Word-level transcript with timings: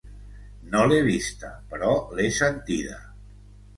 No 0.71 0.85
l'he 0.87 0.97
vista, 1.09 1.51
però 1.73 1.93
l'he 2.17 2.27
sentida. 2.39 2.99